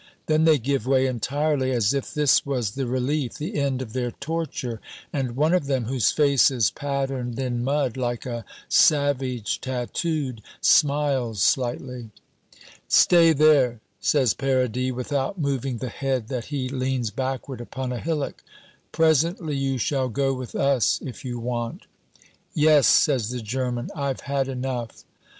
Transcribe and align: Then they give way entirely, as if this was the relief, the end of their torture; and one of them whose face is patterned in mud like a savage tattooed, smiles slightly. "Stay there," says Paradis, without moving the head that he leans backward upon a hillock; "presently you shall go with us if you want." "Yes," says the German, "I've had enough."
Then 0.25 0.45
they 0.45 0.57
give 0.57 0.87
way 0.87 1.05
entirely, 1.05 1.71
as 1.73 1.93
if 1.93 2.11
this 2.11 2.43
was 2.43 2.71
the 2.71 2.87
relief, 2.87 3.35
the 3.35 3.53
end 3.55 3.83
of 3.83 3.93
their 3.93 4.09
torture; 4.09 4.81
and 5.13 5.35
one 5.35 5.53
of 5.53 5.67
them 5.67 5.85
whose 5.85 6.09
face 6.09 6.49
is 6.49 6.71
patterned 6.71 7.37
in 7.37 7.63
mud 7.63 7.97
like 7.97 8.25
a 8.25 8.43
savage 8.67 9.61
tattooed, 9.61 10.41
smiles 10.59 11.39
slightly. 11.39 12.09
"Stay 12.87 13.31
there," 13.31 13.79
says 13.99 14.33
Paradis, 14.33 14.91
without 14.91 15.37
moving 15.37 15.77
the 15.77 15.89
head 15.89 16.29
that 16.29 16.45
he 16.45 16.67
leans 16.67 17.11
backward 17.11 17.61
upon 17.61 17.91
a 17.91 17.99
hillock; 17.99 18.41
"presently 18.91 19.55
you 19.55 19.77
shall 19.77 20.09
go 20.09 20.33
with 20.33 20.55
us 20.55 20.99
if 21.05 21.23
you 21.23 21.37
want." 21.37 21.85
"Yes," 22.55 22.87
says 22.87 23.29
the 23.29 23.39
German, 23.41 23.91
"I've 23.95 24.21
had 24.21 24.47
enough." 24.47 25.03